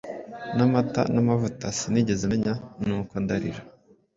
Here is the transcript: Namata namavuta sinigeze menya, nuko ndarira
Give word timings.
Namata 0.55 1.01
namavuta 1.13 1.65
sinigeze 1.79 2.23
menya, 2.31 2.53
nuko 2.85 3.13
ndarira 3.23 3.61